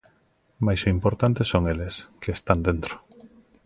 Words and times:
Mais 0.65 0.81
o 0.87 0.91
importante 0.95 1.41
son 1.51 1.63
eles, 1.73 1.95
que 2.21 2.31
están 2.37 2.59
dentro. 2.67 2.95